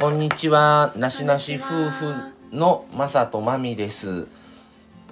[0.00, 2.14] こんにちは、なしなし夫婦
[2.52, 4.28] のまさとまみです。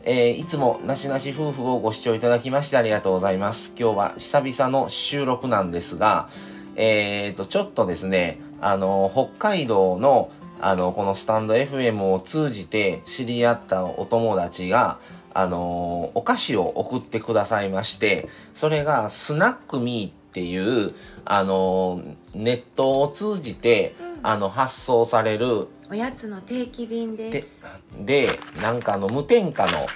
[0.04, 3.74] えーいつもなしなし夫婦をご視聴いただきましてありがとうございます。
[3.76, 6.28] 今日は久々の収録なんですが、
[6.76, 10.30] えーと、ちょっとですね、あの、北海道の、
[10.60, 15.00] あの、このスタンド FM を通じて知り合ったお友達が、
[15.34, 20.94] あの、お菓子を送ってくださいまして、それがスナックミーっていう、
[21.24, 22.02] あの、
[22.36, 27.62] ネットを通じて、あの、発送されるおやつの定期便でです。
[28.00, 29.86] でなんかあの無添加の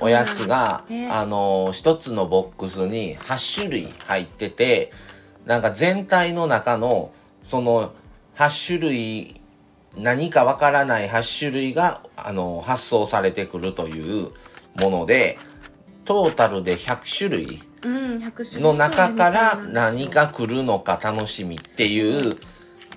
[0.00, 1.08] おやつが、ね。
[1.10, 4.92] あの一つのボックスに8種類入ってて
[5.46, 7.92] なんか全体の中のその
[8.36, 9.40] 8種類
[9.96, 14.30] 何かわからない8種類があの発送されてくるという
[14.76, 15.38] もので
[16.04, 18.62] トータルで100種類うん100種類。
[18.62, 22.36] の中から何が来るのか楽しみっていう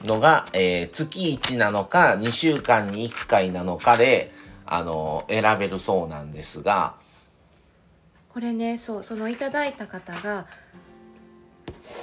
[0.04, 4.34] のが、えー月1なのか2週間に1回なのかで、
[4.66, 6.96] あの選べるそうなんですが、
[8.30, 10.48] これねそうそのいただいた方が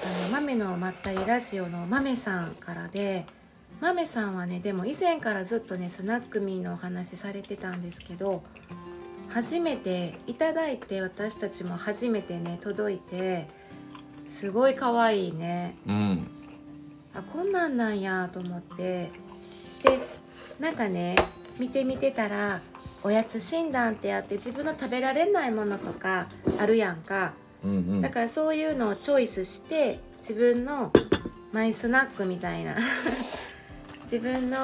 [0.04, 3.24] あの豆のまったりラジオの豆さんからで
[3.80, 8.42] 豆さんはねでも以前からずっとねスナックミーのお話されてたんですけど
[9.28, 13.48] 初めていただいて私たちも初めてね届いて
[14.26, 15.76] すごい可愛いね。
[15.86, 16.30] うん、
[17.14, 19.10] あこんなんなんやと思って。
[19.82, 19.98] で
[20.58, 21.14] なんかね
[21.58, 22.60] 見てみてたら
[23.02, 27.34] おやつ診断ってあって自分の食べられないものとかあるやんか。
[27.64, 28.00] うん、うん。
[28.00, 28.10] だ。
[28.10, 30.92] からそういうのをチョイスして自分の
[31.52, 32.76] マイスナックみたいな。
[34.02, 34.58] 自分の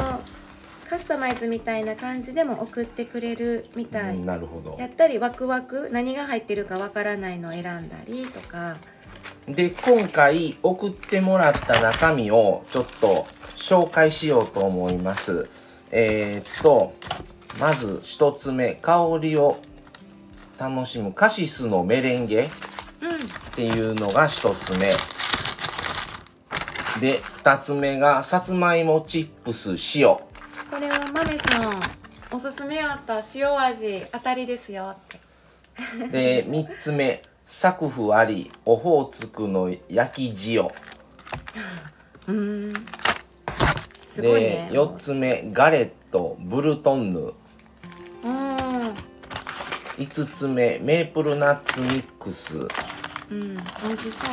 [0.88, 4.76] カスタマイズみたいな感じでも送ってくれるみたい、なるほど。
[4.78, 4.86] や。
[4.86, 8.76] ったりワクワク何が入ってるかわからないのを選んだりとか
[9.48, 15.48] で、今回送ってもらった中身をちょっと紹介しようと思います。
[15.90, 16.94] えーっと、
[17.60, 19.58] まず一つ目、香りを
[20.58, 22.48] 楽しむカシスのメレンゲ。
[23.00, 24.94] うんっていうのが一つ目
[27.00, 30.24] で二つ目がさつまいもチップス塩こ
[30.80, 40.64] れは豆さんおすすめあった塩味当たりですよってで三つ目サクフありオホーツクの焼き塩。
[40.64, 42.74] うーん。
[44.06, 47.20] すごいでね四つ目ガレットブルトンヌ。
[47.20, 47.32] もう
[48.24, 48.94] うん。
[49.98, 52.58] 五つ目メープルナッツミックス。
[53.30, 53.56] うん。
[53.86, 54.30] 美味しそう。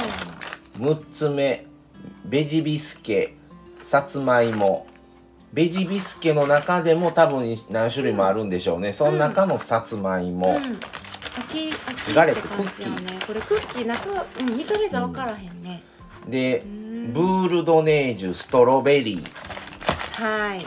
[0.80, 1.66] 六つ目
[2.26, 3.36] ベジビスケ
[3.84, 4.88] さつまいも。
[5.52, 10.80] ベジビスケの中でも多分何種類もあるんでしょうね、その中のさつまいも、うん
[11.38, 13.20] 秋秋ガって感じよね。
[13.26, 14.10] これクッキー中
[14.40, 15.84] うん見た目じゃ分からへんね、
[16.28, 17.14] でん。
[17.14, 20.24] ブールドネージュストロベリー。
[20.24, 20.66] はい。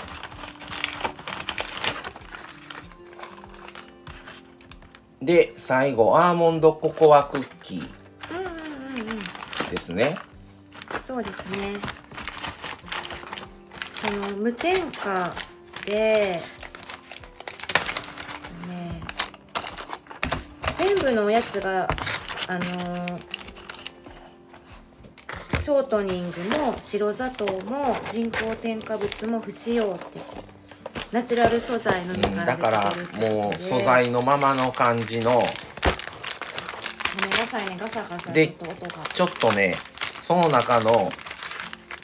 [5.22, 7.88] で最後アーモンドココアクッキー。
[8.30, 9.70] うんうんうんうん。
[9.70, 10.19] ですね。
[11.03, 11.74] そうですね。
[13.94, 15.32] その無添加
[15.86, 16.41] で
[21.04, 21.87] 全部のおやつが
[22.48, 23.20] あのー
[25.60, 30.20] ショートニングも白砂糖も人工添加物も不使用って
[31.12, 35.47] ナチュラル素材のみだからもう素材のままの感じのごめん
[37.31, 39.04] なさいねガサガサでちょっと音が。
[39.04, 39.75] ちょっとね
[40.21, 41.10] その中の、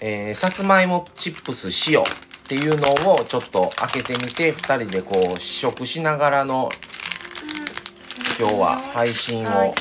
[0.03, 2.05] えーさつまいもチップス塩っ
[2.49, 6.71] ていうのをちょっと開けてみて2人でこう試食しながらの
[8.41, 9.71] 今日は配信を、はい。
[9.71, 9.75] っ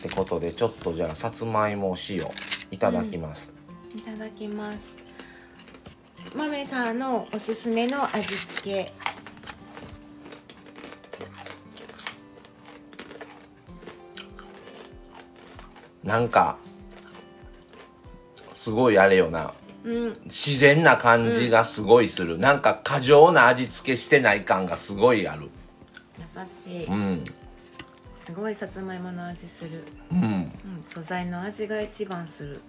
[0.00, 2.26] てことでちょっとじゃあさつまいも塩
[2.70, 3.52] いただきます、
[3.94, 4.96] いただきます。
[6.34, 8.92] 豆さんのおすすめの味付け。
[16.02, 16.56] なんか
[18.54, 19.52] すごいあれよな。
[19.84, 20.18] うん。
[20.24, 25.50] 自然な感じがすごいする、なんか過剰な味付けしてない感がすごいある。
[26.18, 26.86] 優しい。
[26.86, 27.24] うん
[28.22, 29.82] すごいさつまいもの味する、
[30.12, 30.52] うん。
[30.76, 32.60] うん、素材の味が一番する。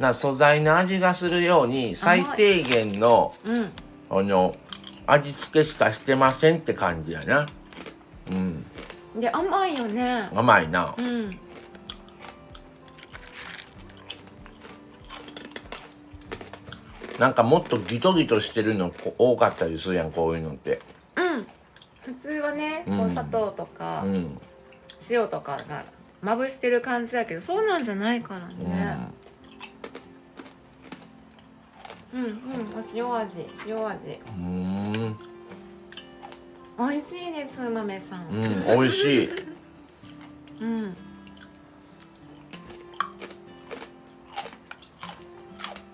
[0.00, 3.70] な素材の味がするように最低限のうん。
[4.10, 4.52] あの
[5.06, 7.46] 味付けしかしてませんって感じやな。
[8.32, 8.64] うん。
[9.20, 10.28] で甘いよね。
[10.34, 10.96] 甘いな。
[10.98, 11.38] うん。
[17.20, 20.72] なんかもっとギトギトしてるのこ多かったりするやんこういうのって。
[20.72, 20.99] うん
[22.02, 24.40] 普通はね、こううん砂糖とかうん。
[25.08, 25.84] 塩とかが
[26.22, 29.14] まぶしてる感じだけどそうなんじゃないからうね、ん。
[32.14, 32.30] うんうん。
[32.78, 34.08] お塩味塩味。
[34.08, 34.42] うー
[35.10, 35.18] ん。
[36.78, 38.28] 美味しいです豆さん。
[38.28, 39.30] うん美味しい。
[40.60, 40.96] うん。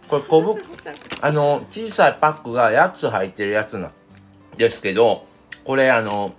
[0.09, 0.63] これ昆布
[1.21, 3.93] あの小さいパックが8つ入ってるやつなん
[4.57, 5.27] ですけど
[5.67, 6.33] これあの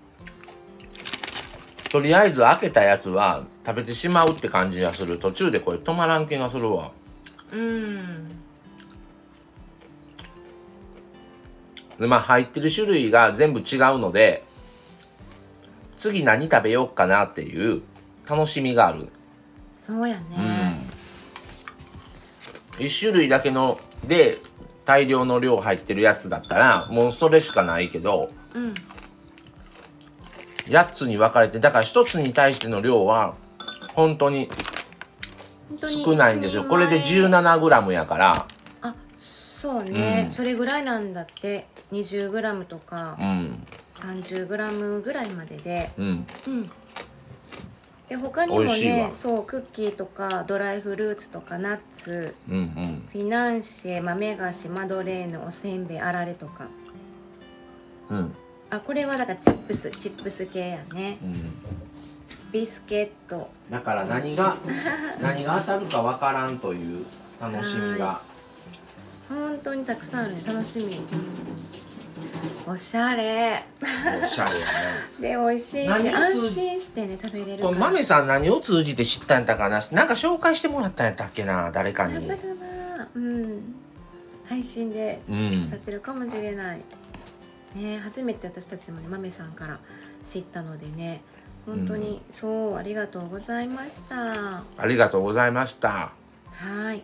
[1.90, 5.18] とりあえず開けたやつは食べてしまうって感じがする。
[5.18, 6.92] 途中でこれ止まらん気がするわ。
[7.52, 8.30] うん。
[12.00, 14.46] でまあ入ってる種類が全部違うので
[15.98, 17.82] 次何食べようかなっていう
[18.30, 19.10] 楽しみがある。
[19.74, 20.86] そうやね、
[22.80, 24.40] 一種類だけので
[24.86, 28.74] 大量の量入ってるやつだったらもうそれしかないけどうん
[30.72, 33.36] 8つに分かれてだから1つに対しての量は
[33.94, 34.50] 本当に
[35.82, 36.64] 少ないんですよ。
[36.64, 38.48] これで 17g やから。
[38.82, 40.32] あそうね、うん。
[40.32, 41.66] それぐらいなんだって。
[41.92, 43.64] 20g とかうん。
[43.96, 45.90] 30g ぐらいまでで。
[45.98, 46.28] うん。
[46.48, 46.72] うん。
[48.10, 53.08] で他にもねそうクッキーとかドライフルーツとかナッツうんうん。
[53.12, 56.68] フィナンシェ豆菓子マドレーヌおせんべいあられとか。
[58.10, 58.34] うん
[58.70, 61.18] あこれはだからチップスチップス系やね。
[61.22, 61.54] うん。
[62.52, 63.50] ビスケット。
[63.70, 64.58] だから何が
[65.22, 67.06] 何が当たるか分からんという
[67.40, 68.22] 楽しみが。
[69.30, 70.44] 本当にたくさんあるね。
[70.46, 71.00] 楽しみ。
[72.66, 73.64] おしゃれ。
[73.82, 74.58] おしゃれやね。
[75.20, 79.82] で美味しいし安心してね食べれるこれ豆さん何を通じて知ったんやったかな。
[79.92, 82.30] なんか紹介してもらったんやったっけな誰かに。
[83.16, 83.76] うん。
[84.50, 85.68] 配信でうん。
[85.70, 86.82] さってるかもしれない、
[87.78, 89.80] ね初めて私たちもね豆さんから
[90.26, 91.22] 知ったのでね
[91.68, 94.64] 本当に、そうありがとうございました。
[94.78, 96.14] ありがとうございました。
[96.52, 97.00] はい。
[97.00, 97.02] っ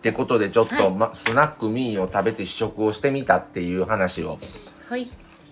[0.00, 0.90] てことでちょっと、はい。
[0.90, 4.38] ま、スナックミーを食べて試食をしてみたっていう話を
[4.88, 5.10] はい。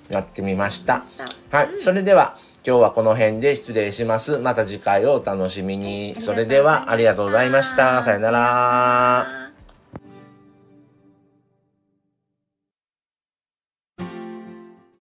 [0.09, 1.03] やってみました。
[1.51, 4.39] はい、それでは今日はこの辺で失礼します。
[4.39, 6.15] また次回をお楽しみに。
[6.15, 6.23] はい。
[6.23, 8.03] それではありがとうございました。
[8.03, 9.42] さよなら